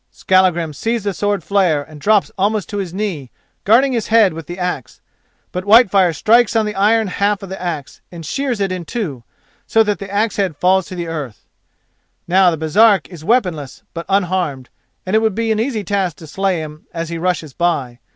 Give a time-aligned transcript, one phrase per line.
[0.09, 3.29] Skallagrim sees the sword flare and drops almost to his knee,
[3.65, 4.99] guarding his head with the axe;
[5.51, 9.23] but Whitefire strikes on the iron half of the axe and shears it in two,
[9.67, 11.45] so that the axe head falls to earth.
[12.27, 14.69] Now the Baresark is weaponless but unharmed,
[15.05, 17.99] and it would be an easy task to slay him as he rushes by.